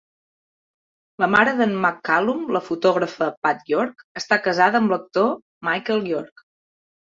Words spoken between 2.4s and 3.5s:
la fotògrafa